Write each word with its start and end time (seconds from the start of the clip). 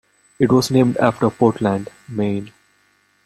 It 0.39 0.51
was 0.51 0.71
named 0.71 0.97
after 0.97 1.29
Portland, 1.29 1.89
Maine. 2.09 2.51